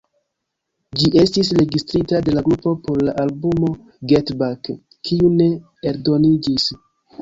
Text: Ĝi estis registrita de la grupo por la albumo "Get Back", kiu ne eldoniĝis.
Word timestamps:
Ĝi 1.01 1.11
estis 1.23 1.51
registrita 1.59 2.23
de 2.29 2.35
la 2.39 2.45
grupo 2.49 2.75
por 2.89 3.05
la 3.11 3.15
albumo 3.27 3.71
"Get 4.15 4.35
Back", 4.43 4.75
kiu 5.07 5.35
ne 5.39 5.53
eldoniĝis. 5.95 6.73